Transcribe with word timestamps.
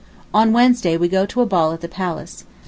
On 0.33 0.51
Wednesday 0.51 0.97
we 0.97 1.07
go 1.07 1.27
to 1.27 1.41
a 1.41 1.45
ball 1.45 1.73
at 1.73 1.81
the 1.81 1.87
Palace. 1.87 2.43